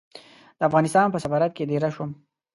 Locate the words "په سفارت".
1.11-1.51